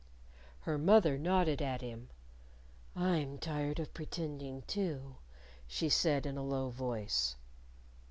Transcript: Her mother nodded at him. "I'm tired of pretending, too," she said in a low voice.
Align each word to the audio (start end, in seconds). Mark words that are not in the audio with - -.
Her 0.61 0.79
mother 0.79 1.15
nodded 1.19 1.61
at 1.61 1.81
him. 1.81 2.09
"I'm 2.95 3.37
tired 3.37 3.79
of 3.79 3.93
pretending, 3.93 4.63
too," 4.63 5.17
she 5.67 5.89
said 5.89 6.25
in 6.25 6.37
a 6.39 6.43
low 6.43 6.71
voice. 6.71 7.35